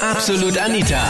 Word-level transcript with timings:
Absolut 0.00 0.56
Anita. 0.56 1.02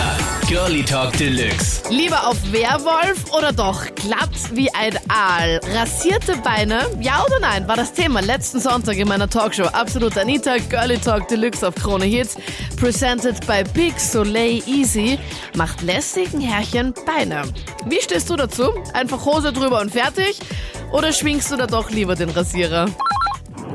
Girlie 0.48 0.82
Talk 0.82 1.12
Deluxe. 1.18 1.82
Lieber 1.90 2.26
auf 2.26 2.36
Werwolf 2.50 3.30
oder 3.32 3.52
doch 3.52 3.84
glatt 3.94 4.30
wie 4.52 4.72
ein 4.72 4.98
Aal? 5.08 5.60
Rasierte 5.74 6.36
Beine? 6.38 6.86
Ja 6.98 7.22
oder 7.22 7.38
nein? 7.38 7.68
War 7.68 7.76
das 7.76 7.92
Thema 7.92 8.20
letzten 8.20 8.60
Sonntag 8.60 8.96
in 8.96 9.06
meiner 9.06 9.28
Talkshow. 9.28 9.64
Absolut 9.64 10.16
Anita, 10.16 10.56
Girlie 10.70 10.98
Talk 10.98 11.28
Deluxe 11.28 11.68
auf 11.68 11.74
Krone 11.74 12.06
Hits. 12.06 12.36
Presented 12.76 13.46
by 13.46 13.62
Big 13.74 14.00
Soleil 14.00 14.62
Easy. 14.66 15.18
Macht 15.54 15.82
lästigen 15.82 16.40
Herrchen 16.40 16.94
Beine. 17.04 17.42
Wie 17.86 18.00
stehst 18.00 18.30
du 18.30 18.36
dazu? 18.36 18.72
Einfach 18.94 19.22
Hose 19.26 19.52
drüber 19.52 19.80
und 19.80 19.92
fertig? 19.92 20.38
Oder 20.92 21.12
schwingst 21.12 21.50
du 21.50 21.56
da 21.56 21.66
doch 21.66 21.90
lieber 21.90 22.14
den 22.14 22.30
Rasierer? 22.30 22.86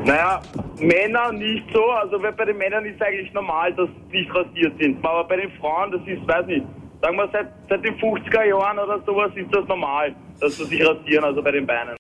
Naja, 0.04 0.42
Männer 0.88 1.32
nicht 1.32 1.66
so. 1.74 1.86
Also 1.92 2.20
bei 2.20 2.46
den 2.46 2.58
Männern 2.58 2.86
ist 2.86 3.02
eigentlich 3.02 3.32
normal, 3.34 3.74
dass 3.74 3.90
sie 4.12 4.18
nicht 4.18 4.36
rasiert 4.36 4.78
sind. 4.80 5.06
Aber 5.06 5.24
bei 5.24 5.38
den 5.38 5.52
Frauen, 5.54 5.92
das 5.92 6.02
ist, 6.06 6.28
weiß 6.28 6.46
nicht, 6.46 6.66
sagen 7.02 7.18
wir 7.18 7.30
seit, 7.32 7.48
seit 7.70 7.84
den 7.84 7.96
50er 7.98 8.44
Jahren 8.44 8.80
oder 8.80 9.00
sowas 9.06 9.32
ist 9.36 9.54
das 9.54 9.68
normal, 9.68 10.16
dass 10.40 10.58
sie 10.58 10.66
sich 10.66 10.86
rasieren, 10.86 11.24
also 11.24 11.42
bei 11.42 11.52
den 11.52 11.66
Beinen. 11.66 11.96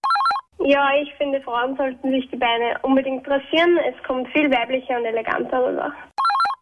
Ja, 0.59 0.89
ich 1.01 1.13
finde, 1.15 1.41
Frauen 1.41 1.75
sollten 1.75 2.09
sich 2.11 2.29
die 2.29 2.37
Beine 2.37 2.77
unbedingt 2.83 3.27
rasieren. 3.27 3.77
Es 3.89 4.01
kommt 4.03 4.29
viel 4.29 4.49
weiblicher 4.49 4.97
und 4.97 5.05
eleganter 5.05 5.65
rüber. 5.65 5.93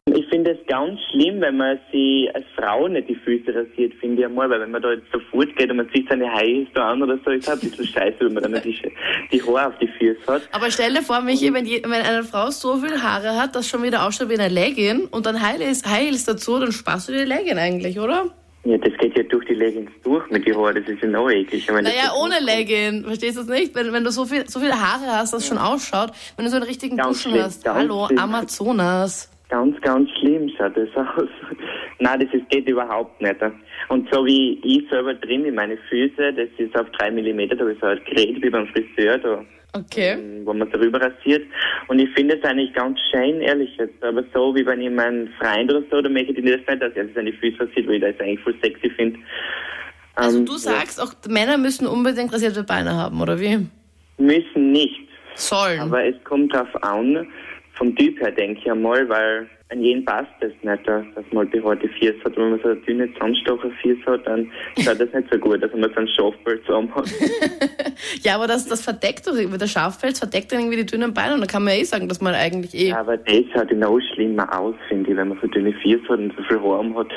Ich 0.09 0.27
finde 0.29 0.51
es 0.51 0.67
ganz 0.67 0.99
schlimm, 1.11 1.41
wenn 1.41 1.57
man 1.57 1.77
sich 1.91 2.33
als 2.33 2.43
Frau 2.57 2.87
nicht 2.87 3.07
die 3.07 3.13
Füße 3.13 3.53
rasiert, 3.53 3.93
finde 3.99 4.21
ich 4.21 4.25
einmal, 4.25 4.49
weil 4.49 4.61
wenn 4.61 4.71
man 4.71 4.81
da 4.81 4.93
jetzt 4.93 5.05
so 5.13 5.19
fortgeht 5.29 5.69
und 5.69 5.77
man 5.77 5.87
zieht 5.91 6.09
seine 6.09 6.27
Haie 6.33 6.65
da 6.73 6.93
an 6.93 7.03
oder 7.03 7.19
so, 7.23 7.29
ist 7.29 7.47
halt 7.47 7.61
ein 7.61 7.69
bisschen 7.69 7.85
scheiße, 7.85 8.17
wenn 8.19 8.33
man 8.33 8.51
dann 8.51 8.61
die, 8.63 8.81
die 9.31 9.43
Haare 9.43 9.67
auf 9.67 9.77
die 9.79 9.87
Füße 9.87 10.25
hat. 10.25 10.41
Aber 10.53 10.71
stell 10.71 10.91
dir 10.95 11.03
vor, 11.03 11.21
Michi, 11.21 11.53
wenn, 11.53 11.67
je, 11.67 11.83
wenn 11.83 12.01
eine 12.01 12.23
Frau 12.23 12.49
so 12.49 12.77
viel 12.77 12.99
Haare 12.99 13.39
hat, 13.39 13.55
dass 13.55 13.67
schon 13.67 13.83
wieder 13.83 14.03
ausschaut 14.07 14.29
wie 14.29 14.39
eine 14.39 14.47
Leggin 14.47 15.05
und 15.05 15.27
dann 15.27 15.35
Heels, 15.35 15.83
Heels 15.85 16.25
dazu, 16.25 16.57
dann 16.57 16.71
sparst 16.71 17.09
du 17.09 17.11
dir 17.11 17.19
die 17.19 17.31
Leggin 17.31 17.59
eigentlich, 17.59 17.99
oder? 17.99 18.25
Ja, 18.63 18.79
das 18.79 18.93
geht 18.97 19.15
ja 19.15 19.21
durch 19.23 19.45
die 19.45 19.53
Leggings 19.53 19.91
durch 20.03 20.27
mit 20.31 20.47
den 20.47 20.57
Haaren, 20.57 20.75
das 20.83 20.91
ist 20.91 21.03
ja 21.03 21.09
noch 21.09 21.29
eklig. 21.29 21.61
Ich 21.61 21.71
meine, 21.71 21.89
das 21.89 21.95
Naja, 21.95 22.13
ohne 22.19 22.39
Leggin. 22.39 23.03
Verstehst 23.03 23.37
du 23.37 23.41
es 23.41 23.47
nicht? 23.47 23.75
Wenn, 23.75 23.93
wenn 23.93 24.03
du 24.03 24.09
so 24.09 24.25
viel, 24.25 24.49
so 24.49 24.59
viele 24.59 24.73
Haare 24.73 25.19
hast, 25.19 25.33
dass 25.33 25.43
es 25.43 25.47
schon 25.47 25.59
ausschaut, 25.59 26.11
wenn 26.37 26.45
du 26.45 26.49
so 26.49 26.57
einen 26.57 26.65
richtigen 26.65 26.97
schlimm, 27.13 27.43
hast. 27.43 27.67
Hallo. 27.69 28.07
Amazonas. 28.17 29.29
Ganz, 29.51 29.79
ganz 29.81 30.09
schlimm 30.19 30.49
schaut 30.57 30.77
das 30.77 30.87
aus. 30.95 31.27
Nein, 31.99 32.19
das 32.21 32.33
ist, 32.33 32.49
geht 32.49 32.67
überhaupt 32.69 33.21
nicht. 33.21 33.35
Und 33.89 34.07
so 34.11 34.25
wie 34.25 34.59
ich 34.63 34.89
selber 34.89 35.13
drin 35.13 35.43
in 35.43 35.55
meine 35.55 35.77
Füße, 35.89 36.33
das 36.33 36.47
ist 36.57 36.75
auf 36.79 36.89
drei 36.97 37.11
Millimeter, 37.11 37.55
da 37.57 37.61
habe 37.63 37.73
ich 37.73 37.79
so 37.79 37.87
ein 37.87 37.99
Gerät 38.05 38.41
wie 38.41 38.49
beim 38.49 38.65
Friseur, 38.67 39.17
da, 39.17 39.43
Okay. 39.73 40.17
wo 40.45 40.53
man 40.53 40.69
darüber 40.71 41.01
rasiert. 41.01 41.43
Und 41.89 41.99
ich 41.99 42.09
finde 42.13 42.37
es 42.37 42.43
eigentlich 42.45 42.73
ganz 42.73 42.97
schön, 43.11 43.41
ehrlich 43.41 43.75
jetzt. 43.77 44.01
Aber 44.03 44.23
so 44.33 44.55
wie 44.55 44.65
wenn 44.65 44.79
ich 44.81 44.89
meinen 44.89 45.29
Freund 45.39 45.69
oder 45.69 45.83
so, 45.91 46.01
dann 46.01 46.13
möchte 46.13 46.31
ich 46.31 46.37
das 46.45 46.45
nicht, 46.67 46.81
dass 46.81 46.93
er 46.93 47.07
seine 47.13 47.33
Füße 47.33 47.59
rasiert, 47.59 47.87
weil 47.87 47.95
ich 47.95 48.01
das 48.01 48.19
eigentlich 48.21 48.39
voll 48.41 48.55
sexy 48.63 48.89
finde. 48.89 49.19
Also 50.15 50.39
Ähm, 50.39 50.45
du 50.45 50.53
sagst, 50.57 51.01
auch 51.01 51.13
Männer 51.29 51.57
müssen 51.57 51.87
unbedingt 51.87 52.31
rasierte 52.33 52.63
Beine 52.63 52.95
haben, 52.95 53.21
oder 53.21 53.37
wie? 53.39 53.51
Ja, 53.51 53.59
müssen 54.17 54.71
nicht. 54.71 54.99
Sollen. 55.35 55.79
Aber 55.79 56.03
es 56.05 56.15
kommt 56.25 56.53
drauf 56.53 56.67
an, 56.83 57.27
vom 57.81 57.95
Typ 57.95 58.19
her 58.21 58.31
denke 58.31 58.59
ich 58.61 58.71
einmal, 58.71 59.09
weil 59.09 59.49
an 59.69 59.81
jeden 59.81 60.05
passt 60.05 60.29
das 60.39 60.51
nicht, 60.61 60.87
dass 60.87 61.03
dass 61.15 61.25
man 61.31 61.49
halt 61.49 61.51
behaarte 61.51 61.89
Füße 61.89 62.23
hat. 62.23 62.37
Wenn 62.37 62.51
man 62.51 62.59
so 62.61 62.69
eine 62.69 62.79
dünne 62.81 63.11
Zahnstocher 63.15 63.71
Füße 63.81 64.05
hat, 64.05 64.27
dann 64.27 64.51
schaut 64.77 64.99
das 64.99 65.11
nicht 65.11 65.27
so 65.31 65.39
gut, 65.39 65.63
dass 65.63 65.71
man 65.73 65.89
so 65.91 65.99
ein 65.99 66.07
Schafbild 66.07 66.63
zusammen 66.67 66.93
hat. 66.93 67.09
ja, 68.21 68.35
aber 68.35 68.45
das, 68.45 68.67
das 68.67 68.83
verdeckt 68.83 69.25
doch 69.25 69.33
irgendwie, 69.33 69.57
der 69.57 69.65
Schafpelz 69.65 70.19
verdeckt 70.19 70.51
dann 70.51 70.59
irgendwie 70.59 70.77
die 70.77 70.85
dünnen 70.85 71.11
Beine 71.11 71.33
und 71.33 71.39
dann 71.39 71.47
kann 71.47 71.63
man 71.63 71.73
ja 71.73 71.79
eh 71.79 71.85
sagen, 71.85 72.07
dass 72.07 72.21
man 72.21 72.35
eigentlich 72.35 72.75
eh... 72.75 72.93
Aber 72.93 73.17
das 73.17 73.45
schaut 73.51 73.71
noch 73.71 73.99
schlimmer 74.13 74.47
aus, 74.59 74.75
finde 74.87 75.09
ich, 75.09 75.17
wenn 75.17 75.29
man 75.29 75.39
so 75.41 75.47
dünne 75.47 75.73
Füße 75.73 76.07
hat 76.07 76.19
und 76.19 76.33
so 76.37 76.43
viel 76.43 76.61
Haar 76.61 76.95
hat. 76.95 77.09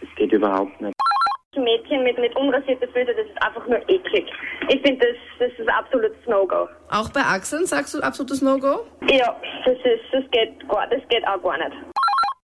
Das 0.00 0.14
geht 0.14 0.32
überhaupt 0.32 0.80
nicht. 0.80 0.93
Mädchen 1.64 2.04
mit, 2.04 2.18
mit 2.18 2.34
unrasierten 2.36 2.88
Füßen, 2.88 3.14
das 3.16 3.26
ist 3.26 3.42
einfach 3.42 3.66
nur 3.66 3.78
eklig. 3.88 4.30
Ich 4.68 4.80
finde, 4.82 5.06
das, 5.06 5.16
das 5.38 5.58
ist 5.58 5.68
ein 5.68 5.74
absolutes 5.74 6.18
No-Go. 6.26 6.68
Auch 6.90 7.10
bei 7.10 7.20
Achseln 7.20 7.66
sagst 7.66 7.94
du 7.94 8.00
absolutes 8.00 8.42
No-Go? 8.42 8.86
Ja, 9.10 9.36
das, 9.64 9.76
ist, 9.78 10.04
das, 10.12 10.24
geht 10.30 10.68
gar, 10.68 10.86
das 10.88 11.00
geht 11.08 11.26
auch 11.26 11.42
gar 11.42 11.58
nicht. 11.58 11.76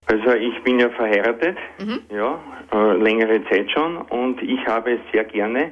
Also 0.08 0.34
ich 0.34 0.64
bin 0.64 0.80
ja 0.80 0.90
verheiratet, 0.90 1.56
ja, 2.10 2.40
äh, 2.74 2.94
längere 2.98 3.44
Zeit 3.48 3.70
schon 3.70 3.98
und 3.98 4.42
ich 4.42 4.66
habe 4.66 4.94
es 4.94 5.00
sehr 5.12 5.24
gerne, 5.26 5.72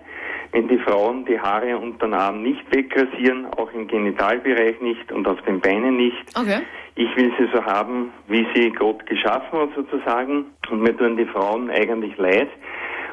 wenn 0.52 0.68
die 0.68 0.78
Frauen 0.78 1.26
die 1.26 1.40
Haare 1.40 1.76
unter 1.78 2.06
den 2.06 2.14
Armen 2.14 2.44
nicht 2.44 2.64
wegrasieren, 2.72 3.48
auch 3.58 3.72
im 3.74 3.88
Genitalbereich 3.88 4.80
nicht 4.80 5.12
und 5.12 5.28
auf 5.28 5.42
den 5.42 5.60
Beinen 5.60 5.98
nicht. 5.98 6.38
Okay. 6.40 6.62
Ich 6.96 7.16
will 7.16 7.32
sie 7.38 7.48
so 7.52 7.64
haben, 7.64 8.14
wie 8.28 8.48
sie 8.54 8.72
Gott 8.72 9.06
geschaffen 9.08 9.60
hat 9.60 9.70
sozusagen 9.76 10.46
und 10.70 10.82
mir 10.82 10.96
tun 10.96 11.18
die 11.18 11.26
Frauen 11.26 11.70
eigentlich 11.70 12.16
leid 12.18 12.50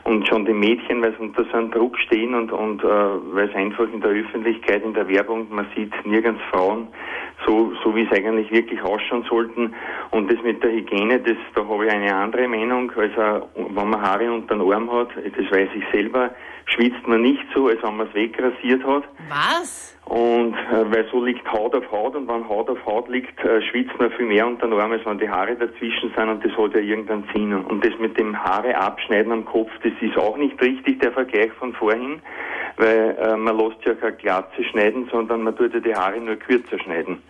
und 0.04 0.28
schon 0.28 0.44
die 0.44 0.52
Mädchen, 0.52 1.02
weil 1.02 1.12
sie 1.12 1.22
unter 1.22 1.44
so 1.44 1.52
einem 1.56 1.70
Druck 1.70 1.98
stehen 1.98 2.34
und, 2.34 2.52
und 2.52 2.82
äh, 2.84 2.86
weil 2.86 3.48
es 3.48 3.54
einfach 3.54 3.86
in 3.92 4.00
der 4.00 4.10
Öffentlichkeit, 4.10 4.82
in 4.84 4.94
der 4.94 5.08
Werbung, 5.08 5.46
man 5.50 5.66
sieht 5.74 5.92
nirgends 6.04 6.42
Frauen 6.50 6.88
so, 7.46 7.72
so 7.82 7.94
wie 7.94 8.02
es 8.02 8.12
eigentlich 8.12 8.50
wirklich 8.50 8.80
ausschauen 8.82 9.24
sollten. 9.28 9.74
Und 10.10 10.30
das 10.30 10.42
mit 10.42 10.62
der 10.62 10.72
Hygiene, 10.72 11.20
das, 11.20 11.36
da 11.54 11.66
habe 11.66 11.86
ich 11.86 11.92
eine 11.92 12.14
andere 12.14 12.48
Meinung. 12.48 12.90
Also 12.96 13.48
wenn 13.54 13.88
man 13.88 14.00
Haare 14.00 14.32
unter 14.32 14.56
den 14.56 14.72
Arm 14.72 14.90
hat, 14.92 15.08
das 15.16 15.50
weiß 15.50 15.68
ich 15.74 15.84
selber, 15.92 16.30
schwitzt 16.66 17.06
man 17.06 17.22
nicht 17.22 17.44
so, 17.54 17.68
als 17.68 17.82
wenn 17.82 17.96
man 17.96 18.08
es 18.08 18.14
wegrasiert 18.14 18.84
hat. 18.84 19.04
Was? 19.28 19.98
Und 20.06 20.54
äh, 20.54 20.94
weil 20.94 21.06
so 21.10 21.24
liegt 21.24 21.50
Haut 21.50 21.74
auf 21.74 21.90
Haut 21.90 22.14
und 22.14 22.28
wenn 22.28 22.46
Haut 22.46 22.68
auf 22.68 22.84
Haut 22.84 23.08
liegt, 23.08 23.42
äh, 23.42 23.62
schwitzt 23.62 23.98
man 23.98 24.10
viel 24.12 24.26
mehr 24.26 24.46
unter 24.46 24.66
den 24.66 24.78
Arm, 24.78 24.92
als 24.92 25.04
wenn 25.06 25.18
die 25.18 25.28
Haare 25.28 25.56
dazwischen 25.56 26.12
sind 26.14 26.28
und 26.28 26.44
das 26.44 26.52
hat 26.52 26.74
ja 26.74 26.80
irgendeinen 26.80 27.24
Sinn. 27.32 27.54
Und 27.54 27.84
das 27.84 27.98
mit 27.98 28.18
dem 28.18 28.36
Haare 28.36 28.76
abschneiden 28.76 29.32
am 29.32 29.46
Kopf, 29.46 29.70
das 29.82 29.92
ist 30.02 30.18
auch 30.18 30.36
nicht 30.36 30.60
richtig, 30.60 31.00
der 31.00 31.12
Vergleich 31.12 31.52
von 31.52 31.72
vorhin, 31.72 32.20
weil 32.76 33.16
äh, 33.18 33.36
man 33.36 33.56
lässt 33.56 33.82
ja 33.86 33.94
keine 33.94 34.16
Glatze 34.16 34.64
schneiden, 34.64 35.08
sondern 35.10 35.42
man 35.42 35.56
tut 35.56 35.72
ja 35.72 35.80
die 35.80 35.94
Haare 35.94 36.20
nur 36.20 36.36
kürzer 36.36 36.78
schneiden. 36.78 37.22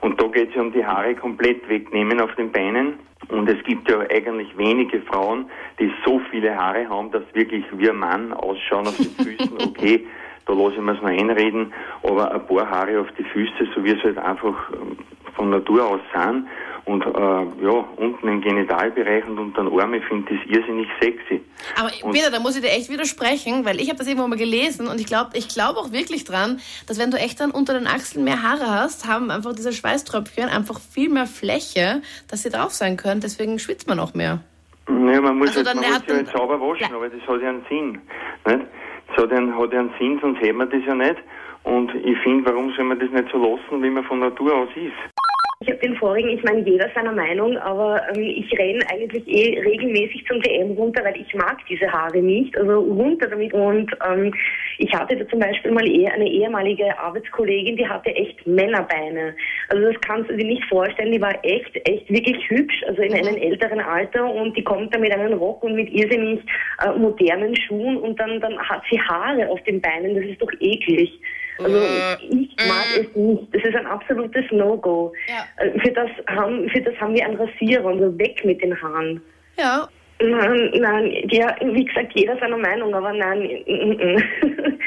Und 0.00 0.20
da 0.20 0.26
geht 0.28 0.48
es 0.48 0.54
ja 0.54 0.62
um 0.62 0.72
die 0.72 0.84
Haare 0.84 1.14
komplett 1.14 1.68
wegnehmen 1.68 2.20
auf 2.20 2.34
den 2.36 2.50
Beinen. 2.50 2.94
Und 3.28 3.48
es 3.48 3.62
gibt 3.64 3.90
ja 3.90 4.00
eigentlich 4.00 4.56
wenige 4.56 5.00
Frauen, 5.02 5.50
die 5.78 5.92
so 6.04 6.20
viele 6.30 6.56
Haare 6.56 6.88
haben, 6.88 7.10
dass 7.10 7.22
wirklich 7.32 7.64
wie 7.72 7.88
ein 7.88 7.96
Mann 7.96 8.32
ausschauen 8.32 8.86
auf 8.86 8.96
den 8.96 9.10
Füßen. 9.10 9.54
Okay, 9.64 10.06
da 10.46 10.52
lasse 10.52 10.74
ich 10.76 10.80
mir 10.80 10.92
es 10.92 11.00
noch 11.02 11.08
einreden, 11.08 11.72
aber 12.02 12.32
ein 12.32 12.46
paar 12.46 12.68
Haare 12.70 13.00
auf 13.00 13.08
die 13.18 13.24
Füße, 13.24 13.68
so 13.74 13.84
wie 13.84 13.90
es 13.92 14.02
halt 14.02 14.18
einfach 14.18 14.54
ähm, 14.72 14.98
von 15.34 15.50
Natur 15.50 15.86
aus 15.86 16.00
sind. 16.14 16.46
Und 16.86 17.02
äh, 17.02 17.08
ja, 17.64 17.84
unten 17.96 18.28
im 18.28 18.42
Genitalbereich 18.42 19.24
und 19.26 19.38
unter 19.38 19.62
den 19.64 19.80
Armen, 19.80 19.94
ich 19.94 20.04
finde 20.04 20.34
das 20.34 20.44
irrsinnig 20.46 20.86
sexy. 21.00 21.40
Aber 21.80 21.90
Und- 22.02 22.12
Peter, 22.12 22.30
da 22.30 22.40
muss 22.40 22.56
ich 22.56 22.62
dir 22.62 22.68
echt 22.72 22.90
widersprechen, 22.90 23.64
weil 23.64 23.80
ich 23.80 23.88
habe 23.88 23.96
das 23.96 24.06
irgendwo 24.06 24.28
mal 24.28 24.36
gelesen 24.36 24.86
und 24.86 25.00
ich 25.00 25.06
glaube 25.06 25.30
ich 25.32 25.48
glaub 25.48 25.78
auch 25.78 25.92
wirklich 25.92 26.24
dran, 26.24 26.60
dass 26.86 26.98
wenn 26.98 27.10
du 27.10 27.16
echt 27.16 27.40
dann 27.40 27.52
unter 27.52 27.72
den 27.72 27.86
Achseln 27.86 28.24
mehr 28.24 28.42
Haare 28.42 28.68
hast, 28.70 29.08
haben 29.08 29.30
einfach 29.30 29.54
diese 29.54 29.72
Schweißtröpfchen 29.72 30.50
einfach 30.50 30.78
viel 30.78 31.08
mehr 31.08 31.24
Fläche, 31.26 32.02
dass 32.30 32.42
sie 32.42 32.50
drauf 32.50 32.72
sein 32.72 32.98
können. 32.98 33.22
Deswegen 33.22 33.58
schwitzt 33.58 33.88
man 33.88 33.98
auch 33.98 34.12
mehr. 34.12 34.40
Naja, 34.86 35.22
man 35.22 35.38
muss, 35.38 35.56
Also 35.56 35.64
halt, 35.66 35.80
man 35.80 35.90
muss 35.90 36.02
ja 36.06 36.14
halt 36.16 36.28
sauber 36.36 36.60
waschen, 36.60 36.86
Ja. 36.90 36.96
aber 36.96 37.08
das 37.08 37.20
hat 37.26 37.40
ja 37.40 37.48
einen 37.48 37.64
Sinn. 37.70 37.92
Nicht? 38.46 38.66
Das 39.14 39.24
hat 39.24 39.32
einen, 39.32 39.56
hat 39.56 39.72
einen 39.72 39.90
Sinn, 39.98 40.18
sonst 40.20 40.40
hätte 40.40 40.54
man 40.54 40.68
das 40.70 40.84
ja 40.84 40.94
nicht. 40.94 41.16
Und 41.62 41.94
ich 41.94 42.18
finde, 42.18 42.50
warum 42.50 42.72
soll 42.72 42.84
man 42.84 42.98
das 42.98 43.10
nicht 43.10 43.30
so 43.30 43.38
lassen, 43.38 43.82
wie 43.82 43.90
man 43.90 44.04
von 44.04 44.18
Natur 44.18 44.54
aus 44.54 44.68
ist? 44.74 45.13
Ich 45.64 45.70
habe 45.70 45.80
den 45.80 45.96
vorigen, 45.96 46.28
ich 46.28 46.42
meine, 46.42 46.60
jeder 46.60 46.90
seiner 46.94 47.12
Meinung, 47.12 47.56
aber 47.56 47.98
ähm, 48.14 48.22
ich 48.22 48.52
renne 48.58 48.84
eigentlich 48.92 49.26
eh 49.26 49.58
regelmäßig 49.60 50.22
zum 50.28 50.38
DM 50.42 50.72
runter, 50.72 51.02
weil 51.02 51.16
ich 51.16 51.34
mag 51.34 51.56
diese 51.66 51.90
Haare 51.90 52.18
nicht. 52.18 52.54
Also 52.58 52.80
runter 52.80 53.28
damit. 53.28 53.54
Und 53.54 53.90
ähm, 54.06 54.34
ich 54.76 54.92
hatte 54.92 55.16
da 55.16 55.26
zum 55.26 55.38
Beispiel 55.38 55.70
mal 55.70 55.88
eh 55.88 56.06
eine 56.06 56.28
ehemalige 56.28 56.98
Arbeitskollegin, 56.98 57.78
die 57.78 57.88
hatte 57.88 58.10
echt 58.14 58.46
Männerbeine. 58.46 59.34
Also 59.70 59.90
das 59.90 59.98
kannst 60.02 60.28
du 60.28 60.36
dir 60.36 60.44
nicht 60.44 60.64
vorstellen. 60.66 61.12
Die 61.12 61.22
war 61.22 61.34
echt, 61.42 61.74
echt 61.88 62.10
wirklich 62.10 62.36
hübsch, 62.50 62.82
also 62.86 63.00
in 63.00 63.14
einem 63.14 63.36
älteren 63.36 63.80
Alter 63.80 64.30
und 64.30 64.54
die 64.58 64.64
kommt 64.64 64.94
da 64.94 64.98
mit 64.98 65.12
einem 65.12 65.38
Rock 65.38 65.64
und 65.64 65.76
mit 65.76 65.90
irrsinnig 65.90 66.40
äh, 66.84 66.92
modernen 66.98 67.56
Schuhen 67.56 67.96
und 67.96 68.20
dann, 68.20 68.38
dann 68.42 68.58
hat 68.58 68.82
sie 68.90 69.00
Haare 69.00 69.48
auf 69.48 69.62
den 69.62 69.80
Beinen. 69.80 70.14
Das 70.14 70.24
ist 70.26 70.42
doch 70.42 70.52
eklig. 70.60 71.18
Also 71.58 71.80
ich 72.30 72.56
mag 72.66 72.86
es 72.96 73.14
nicht. 73.14 73.54
Das 73.54 73.62
ist 73.64 73.76
ein 73.76 73.86
absolutes 73.86 74.44
No-Go. 74.50 75.12
Ja. 75.28 75.64
Äh, 75.64 75.78
Für 75.80 75.92
das 75.92 76.10
haben, 76.28 76.68
für 76.70 76.80
das 76.80 76.94
haben 77.00 77.14
wir 77.14 77.24
einen 77.24 77.36
Rasierer, 77.36 77.86
also 77.86 78.18
weg 78.18 78.44
mit 78.44 78.62
den 78.62 78.80
Haaren. 78.80 79.22
Ja, 79.56 79.88
Nein, 80.20 80.70
nein, 80.76 81.12
ja, 81.30 81.54
wie 81.60 81.84
gesagt, 81.84 82.12
jeder 82.14 82.38
seiner 82.38 82.56
Meinung, 82.56 82.94
aber 82.94 83.12
nein, 83.12 83.42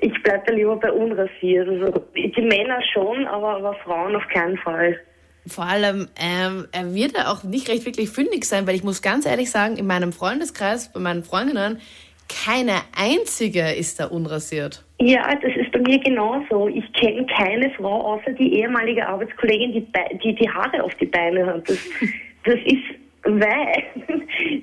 ich 0.00 0.22
bleibe 0.22 0.44
da 0.46 0.52
lieber 0.52 0.76
bei 0.76 0.92
unrasiert. 0.92 1.66
Also 1.68 2.04
die 2.14 2.42
Männer 2.42 2.80
schon, 2.92 3.26
aber, 3.26 3.56
aber 3.56 3.74
Frauen 3.84 4.14
auf 4.14 4.28
keinen 4.28 4.58
Fall. 4.58 5.00
vor 5.46 5.64
allem, 5.64 6.08
ähm, 6.20 6.68
er 6.72 6.94
wird 6.94 7.16
ja 7.16 7.32
auch 7.32 7.42
nicht 7.42 7.70
recht 7.70 7.86
wirklich 7.86 8.10
fündig 8.10 8.44
sein, 8.44 8.66
weil 8.66 8.74
ich 8.74 8.84
muss 8.84 9.00
ganz 9.00 9.24
ehrlich 9.24 9.50
sagen, 9.50 9.76
in 9.76 9.86
meinem 9.86 10.12
Freundeskreis, 10.12 10.92
bei 10.92 11.00
meinen 11.00 11.24
Freundinnen, 11.24 11.80
keine 12.28 12.80
einzige 12.96 13.72
ist 13.72 14.00
da 14.00 14.06
unrasiert. 14.06 14.84
Ja, 15.00 15.34
das 15.34 15.54
ist 15.56 15.70
bei 15.72 15.80
mir 15.80 15.98
genauso. 15.98 16.68
Ich 16.68 16.90
kenne 16.94 17.26
keine 17.26 17.70
Frau 17.70 18.14
außer 18.14 18.32
die 18.32 18.60
ehemalige 18.60 19.06
Arbeitskollegin, 19.06 19.72
die, 19.72 19.80
Be- 19.80 20.18
die 20.22 20.34
die 20.34 20.48
Haare 20.48 20.82
auf 20.82 20.94
die 20.96 21.06
Beine 21.06 21.44
hat. 21.46 21.68
Das, 21.68 21.78
das 22.44 22.56
ist 22.64 22.84
Weil, 23.24 23.82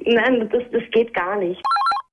nein, 0.05 0.49
das, 0.51 0.63
das 0.71 0.83
geht 0.91 1.13
gar 1.13 1.37
nicht. 1.37 1.61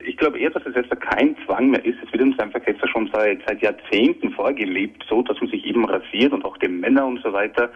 Ich 0.05 0.17
glaube 0.17 0.39
eher, 0.39 0.51
dass 0.51 0.65
es 0.67 0.75
jetzt 0.75 0.91
kein 1.01 1.37
Zwang 1.45 1.71
mehr 1.71 1.85
ist. 1.85 1.99
Es 2.05 2.11
wird 2.13 2.23
uns 2.23 2.39
einfach 2.39 2.61
jetzt 2.67 2.81
schon 2.89 3.09
seit, 3.13 3.39
seit 3.47 3.61
Jahrzehnten 3.63 4.31
vorgelebt, 4.33 5.05
so 5.09 5.23
dass 5.23 5.39
man 5.41 5.51
sich 5.51 5.65
eben 5.65 5.85
rasiert 5.85 6.33
und 6.33 6.45
auch 6.45 6.57
die 6.57 6.69
Männer 6.69 7.07
und 7.07 7.23
so 7.23 7.33
weiter. 7.33 7.71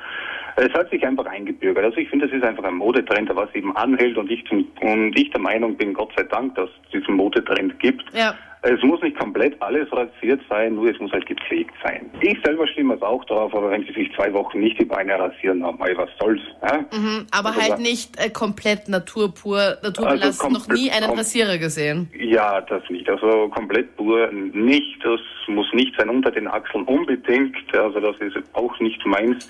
Es 0.56 0.72
hat 0.72 0.90
sich 0.90 1.04
einfach 1.04 1.26
eingebürgert. 1.26 1.84
Also 1.84 1.98
ich 1.98 2.08
finde, 2.08 2.28
das 2.28 2.36
ist 2.36 2.44
einfach 2.44 2.64
ein 2.64 2.74
Modetrend, 2.74 3.28
der 3.28 3.36
was 3.36 3.52
eben 3.54 3.76
anhält 3.76 4.16
und 4.16 4.30
ich, 4.30 4.44
zum, 4.46 4.66
und 4.80 5.18
ich 5.18 5.30
der 5.30 5.40
Meinung 5.40 5.76
bin, 5.76 5.94
Gott 5.94 6.12
sei 6.16 6.22
Dank, 6.24 6.54
dass 6.54 6.68
es 6.68 6.90
diesen 6.92 7.16
Modetrend 7.16 7.78
gibt. 7.80 8.04
Ja. 8.12 8.34
Es 8.66 8.82
muss 8.82 9.02
nicht 9.02 9.18
komplett 9.18 9.60
alles 9.60 9.92
rasiert 9.92 10.40
sein, 10.48 10.76
nur 10.76 10.90
es 10.90 10.98
muss 10.98 11.12
halt 11.12 11.26
gepflegt 11.26 11.74
sein. 11.82 12.08
Ich 12.22 12.38
selber 12.42 12.66
stimme 12.66 12.94
es 12.94 13.02
auch 13.02 13.22
drauf, 13.26 13.54
aber 13.54 13.70
wenn 13.70 13.84
sie 13.84 13.92
sich 13.92 14.10
zwei 14.14 14.32
Wochen 14.32 14.60
nicht 14.60 14.80
die 14.80 14.86
Beine 14.86 15.18
rasieren, 15.18 15.58
na, 15.58 15.72
mal 15.72 15.94
was 15.98 16.08
soll's. 16.18 16.40
Ja? 16.62 16.78
Mhm, 16.78 17.26
aber 17.30 17.50
Also 17.50 17.60
halt 17.60 17.80
nicht 17.80 18.18
äh, 18.18 18.30
komplett 18.30 18.88
naturbur, 18.88 19.76
naturbelassen, 19.82 20.46
Also 20.46 20.48
noch 20.48 20.68
nie 20.68 20.90
einen 20.90 21.10
Rasierer 21.10 21.58
gesehen. 21.58 22.08
Ja, 22.18 22.62
das 22.62 22.82
nicht. 22.88 23.06
Also 23.10 23.48
komplett 23.48 23.94
pur 23.96 24.32
nicht. 24.32 25.04
Das 25.04 25.20
muss 25.46 25.70
nicht 25.74 25.94
sein 25.98 26.08
unter 26.08 26.30
den 26.30 26.48
Achseln 26.48 26.84
unbedingt. 26.84 27.54
Also 27.76 28.00
das 28.00 28.16
ist 28.20 28.38
auch 28.54 28.80
nicht 28.80 29.04
meins. 29.04 29.46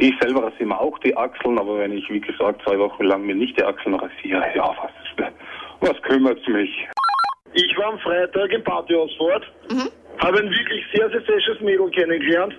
Ich 0.00 0.14
selber 0.18 0.44
rasiere 0.44 0.64
mir 0.64 0.80
auch 0.80 0.98
die 1.00 1.14
Achseln, 1.14 1.58
aber 1.58 1.78
wenn 1.78 1.92
ich, 1.92 2.08
wie 2.08 2.20
gesagt, 2.20 2.62
zwei 2.64 2.78
Wochen 2.78 3.04
lang 3.04 3.26
mir 3.26 3.34
nicht 3.34 3.54
die 3.58 3.62
Achseln 3.62 3.94
rasiere, 3.96 4.42
ja, 4.54 4.74
was, 4.80 5.30
was 5.80 6.02
kümmert's 6.04 6.48
mich? 6.48 6.70
Ich 7.52 7.76
war 7.76 7.92
am 7.92 7.98
Freitag 7.98 8.50
im 8.50 8.64
Partyausfahrt, 8.64 9.44
habe 10.16 10.38
ein 10.38 10.50
wirklich 10.50 10.82
sehr, 10.94 11.10
sehr 11.10 11.20
fesches 11.20 11.60
Mädel 11.60 11.90
kennengelernt. 11.90 12.54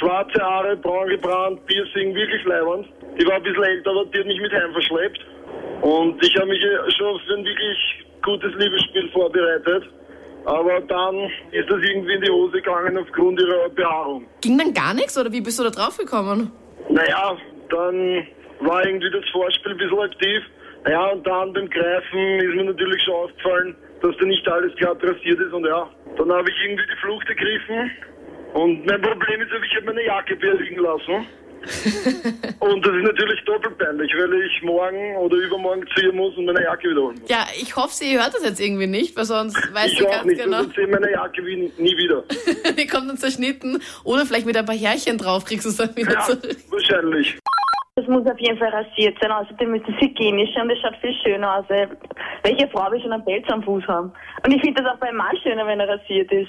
Schwarze 0.00 0.42
Haare, 0.42 0.76
braun 0.78 1.08
gebrannt, 1.08 1.64
Piercing, 1.66 2.12
wirklich 2.12 2.44
leibend. 2.44 2.88
Die 3.20 3.26
war 3.26 3.34
ein 3.34 3.42
bisschen 3.44 3.62
älter, 3.62 3.90
aber 3.90 4.06
die 4.06 4.18
hat 4.18 4.26
mich 4.26 4.40
mit 4.40 4.52
heim 4.52 4.72
verschleppt. 4.72 5.20
Und 5.82 6.24
ich 6.26 6.34
habe 6.36 6.48
mich 6.48 6.60
äh, 6.60 6.90
schon 6.98 7.20
für 7.20 7.34
ein 7.34 7.44
wirklich 7.44 8.04
gutes 8.24 8.52
Liebesspiel 8.54 9.08
vorbereitet. 9.12 9.84
Aber 10.44 10.80
dann 10.80 11.16
ist 11.52 11.70
das 11.70 11.82
irgendwie 11.82 12.14
in 12.14 12.22
die 12.22 12.30
Hose 12.30 12.52
gegangen 12.52 12.98
aufgrund 12.98 13.40
ihrer 13.40 13.68
Behaarung. 13.68 14.26
Ging 14.40 14.58
dann 14.58 14.74
gar 14.74 14.94
nichts 14.94 15.16
oder 15.16 15.30
wie 15.30 15.40
bist 15.40 15.58
du 15.60 15.64
da 15.64 15.70
drauf 15.70 15.96
gekommen? 15.96 16.50
Naja, 16.92 17.36
dann 17.70 18.26
war 18.60 18.84
irgendwie 18.84 19.10
das 19.10 19.28
Vorspiel 19.30 19.72
ein 19.72 19.78
bisschen 19.78 20.00
aktiv. 20.00 20.42
Naja, 20.84 21.06
und 21.08 21.26
dann 21.26 21.52
beim 21.52 21.68
Greifen 21.68 22.40
ist 22.40 22.54
mir 22.54 22.64
natürlich 22.64 23.02
schon 23.04 23.14
aufgefallen, 23.14 23.76
dass 24.02 24.16
da 24.16 24.24
nicht 24.24 24.48
alles 24.48 24.74
glatt 24.76 25.02
rasiert 25.02 25.38
ist. 25.38 25.52
Und 25.52 25.66
ja, 25.66 25.88
dann 26.16 26.32
habe 26.32 26.50
ich 26.50 26.56
irgendwie 26.64 26.86
die 26.90 27.00
Flucht 27.00 27.28
ergriffen. 27.28 27.90
Und 28.54 28.86
mein 28.86 29.00
Problem 29.02 29.40
ist, 29.40 29.50
ich 29.64 29.76
habe 29.76 29.86
meine 29.86 30.04
Jacke 30.04 30.34
ihr 30.34 30.54
liegen 30.54 30.80
lassen. 30.80 31.26
und 32.60 32.86
das 32.86 32.94
ist 32.94 33.02
natürlich 33.02 33.40
doppelt 33.44 33.78
peinlich, 33.78 34.12
weil 34.16 34.32
ich 34.42 34.62
morgen 34.62 35.16
oder 35.16 35.36
übermorgen 35.36 35.84
zu 35.94 36.02
ihr 36.04 36.12
muss 36.12 36.36
und 36.36 36.46
meine 36.46 36.62
Jacke 36.62 36.88
wiederholen 36.90 37.18
muss. 37.20 37.30
Ja, 37.30 37.46
ich 37.60 37.74
hoffe, 37.76 37.92
sie 37.94 38.18
hört 38.18 38.34
das 38.34 38.44
jetzt 38.44 38.60
irgendwie 38.60 38.86
nicht, 38.86 39.16
weil 39.16 39.24
sonst 39.24 39.56
weiß 39.74 39.92
ich 39.92 39.98
sie 39.98 40.04
ganz 40.04 40.24
nicht, 40.24 40.42
genau. 40.42 40.62
sonst 40.62 40.74
sehe 40.76 40.86
meine 40.86 41.10
Jacke 41.10 41.44
wie, 41.44 41.72
nie 41.78 41.96
wieder. 41.96 42.24
Die 42.78 42.86
kommt 42.86 43.08
dann 43.08 43.16
zerschnitten 43.16 43.82
oder 44.04 44.24
vielleicht 44.26 44.46
mit 44.46 44.56
ein 44.56 44.66
paar 44.66 44.74
Härchen 44.76 45.18
drauf, 45.18 45.44
kriegst 45.44 45.64
du 45.66 45.70
es 45.70 45.76
dann 45.76 45.94
wieder 45.96 46.12
Ja, 46.14 46.20
zurück. 46.20 46.56
wahrscheinlich. 46.70 47.38
Das 47.96 48.06
muss 48.06 48.24
auf 48.26 48.38
jeden 48.38 48.56
Fall 48.56 48.70
rasiert 48.70 49.18
sein, 49.20 49.30
außerdem 49.30 49.74
ist 49.74 49.84
es 49.88 50.00
hygienischer 50.00 50.62
und 50.62 50.70
es 50.70 50.78
schaut 50.80 50.96
viel 51.02 51.12
schöner 51.22 51.56
aus. 51.58 51.64
weil 51.68 51.88
Welche 52.44 52.66
Frau 52.68 52.90
will 52.90 53.00
schon 53.02 53.12
einen 53.12 53.24
Pelz 53.24 53.44
am 53.50 53.62
Fuß 53.62 53.86
haben? 53.88 54.12
Und 54.44 54.52
ich 54.52 54.60
finde 54.62 54.82
das 54.82 54.92
auch 54.94 54.98
beim 54.98 55.16
Mann 55.16 55.36
schöner, 55.42 55.66
wenn 55.66 55.80
er 55.80 55.88
rasiert 55.88 56.30
ist. 56.32 56.48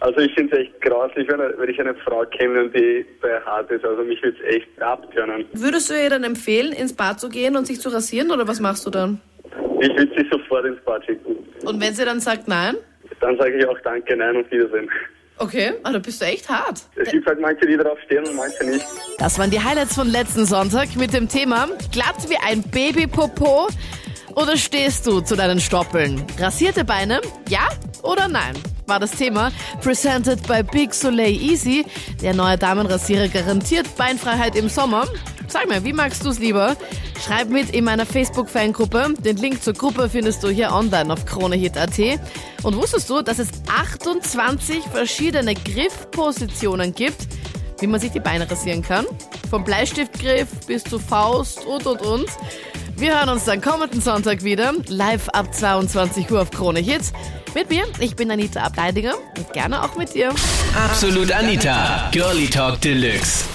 Also 0.00 0.20
ich 0.20 0.32
finde 0.34 0.54
es 0.56 0.66
echt 0.66 0.80
grauslich, 0.80 1.28
wenn, 1.28 1.40
wenn 1.40 1.70
ich 1.70 1.80
eine 1.80 1.94
Frau 1.96 2.24
kenne, 2.26 2.68
die 2.70 3.04
bei 3.20 3.40
hart 3.40 3.70
ist. 3.70 3.84
Also 3.84 4.02
mich 4.04 4.22
würde 4.22 4.38
es 4.38 4.56
echt 4.56 4.82
abtönen. 4.82 5.44
Würdest 5.52 5.90
du 5.90 5.94
ihr 5.94 6.10
dann 6.10 6.24
empfehlen, 6.24 6.72
ins 6.72 6.92
Bad 6.92 7.18
zu 7.18 7.28
gehen 7.28 7.56
und 7.56 7.66
sich 7.66 7.80
zu 7.80 7.88
rasieren 7.88 8.30
oder 8.30 8.46
was 8.46 8.60
machst 8.60 8.86
du 8.86 8.90
dann? 8.90 9.20
Ich 9.80 9.88
würde 9.88 10.12
sie 10.16 10.28
sofort 10.30 10.66
ins 10.66 10.80
Bad 10.84 11.04
schicken. 11.04 11.36
Und 11.64 11.80
wenn 11.80 11.94
sie 11.94 12.04
dann 12.04 12.20
sagt 12.20 12.46
nein? 12.46 12.76
Dann 13.20 13.36
sage 13.38 13.58
ich 13.58 13.66
auch 13.66 13.78
Danke, 13.82 14.16
nein 14.16 14.36
und 14.36 14.50
Wiedersehen. 14.50 14.88
Okay, 15.38 15.72
da 15.84 15.98
bist 15.98 16.20
du 16.20 16.26
echt 16.26 16.48
hart. 16.48 16.80
Es 16.96 17.10
gibt 17.10 17.26
halt 17.26 17.40
manche, 17.40 17.64
die 17.64 17.76
drauf 17.76 17.98
stehen 18.06 18.24
und 18.24 18.36
manche 18.36 18.64
nicht. 18.64 18.84
Das 19.18 19.38
waren 19.38 19.50
die 19.50 19.60
Highlights 19.60 19.94
von 19.94 20.08
letzten 20.08 20.44
Sonntag 20.44 20.96
mit 20.96 21.12
dem 21.12 21.28
Thema 21.28 21.68
glatt 21.92 22.28
wie 22.28 22.36
ein 22.44 22.62
Babypopo 22.62 23.68
oder 24.34 24.56
stehst 24.56 25.06
du 25.06 25.20
zu 25.20 25.36
deinen 25.36 25.60
Stoppeln? 25.60 26.24
Rasierte 26.38 26.84
Beine? 26.84 27.20
Ja 27.48 27.68
oder 28.02 28.28
nein? 28.28 28.54
War 28.88 28.98
das 28.98 29.10
Thema. 29.10 29.52
Presented 29.82 30.42
by 30.48 30.62
Big 30.62 30.94
Soleil 30.94 31.34
Easy. 31.34 31.84
Der 32.22 32.32
neue 32.32 32.56
Damenrasierer 32.56 33.28
garantiert 33.28 33.94
Beinfreiheit 33.96 34.56
im 34.56 34.70
Sommer. 34.70 35.04
Sag 35.46 35.68
mir, 35.68 35.84
wie 35.84 35.92
magst 35.92 36.24
du 36.24 36.30
es 36.30 36.38
lieber? 36.38 36.74
Schreib 37.22 37.50
mit 37.50 37.68
in 37.70 37.84
meiner 37.84 38.06
Facebook-Fangruppe. 38.06 39.12
Den 39.18 39.36
Link 39.36 39.62
zur 39.62 39.74
Gruppe 39.74 40.08
findest 40.08 40.42
du 40.42 40.48
hier 40.48 40.72
online 40.72 41.12
auf 41.12 41.26
kronehit.at. 41.26 41.98
Und 42.62 42.76
wusstest 42.76 43.10
du, 43.10 43.20
dass 43.20 43.38
es 43.38 43.48
28 43.68 44.84
verschiedene 44.84 45.52
Griffpositionen 45.54 46.94
gibt, 46.94 47.28
wie 47.80 47.86
man 47.86 48.00
sich 48.00 48.12
die 48.12 48.20
Beine 48.20 48.50
rasieren 48.50 48.80
kann? 48.80 49.04
Vom 49.50 49.64
Bleistiftgriff 49.64 50.48
bis 50.66 50.82
zu 50.82 50.98
Faust 50.98 51.66
und 51.66 51.86
und 51.86 52.00
und. 52.00 52.26
Wir 52.96 53.16
hören 53.16 53.28
uns 53.28 53.44
dann 53.44 53.60
kommenden 53.60 54.00
Sonntag 54.00 54.42
wieder, 54.42 54.72
live 54.88 55.28
ab 55.28 55.54
22 55.54 56.32
Uhr 56.32 56.42
auf 56.42 56.50
Krone 56.50 56.80
Hits. 56.80 57.12
Mit 57.58 57.70
mir, 57.70 57.86
ich 57.98 58.14
bin 58.14 58.30
Anita 58.30 58.62
Ableidinger 58.62 59.14
und 59.36 59.52
gerne 59.52 59.82
auch 59.82 59.96
mit 59.96 60.14
dir. 60.14 60.32
Absolut 60.76 61.32
Anita, 61.32 62.08
Girlie 62.12 62.46
Talk 62.46 62.80
Deluxe. 62.80 63.46